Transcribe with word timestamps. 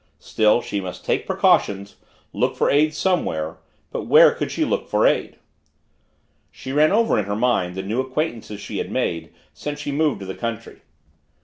Still, 0.17 0.63
she 0.63 0.81
must 0.81 1.05
take 1.05 1.27
precautions; 1.27 1.97
look 2.33 2.55
for 2.55 2.71
aid 2.71 2.95
somewhere. 2.95 3.59
But 3.91 4.07
where 4.07 4.31
could 4.31 4.49
she 4.51 4.65
look 4.65 4.89
for 4.89 5.05
aid? 5.05 5.37
She 6.49 6.71
ran 6.71 6.91
over 6.91 7.19
in 7.19 7.25
her 7.25 7.35
mind 7.35 7.75
the 7.75 7.83
new 7.83 8.01
acquaintances 8.01 8.59
she 8.59 8.79
had 8.79 8.89
made 8.89 9.31
since 9.53 9.79
she 9.79 9.91
moved 9.91 10.21
to 10.21 10.25
the 10.25 10.33
country. 10.33 10.81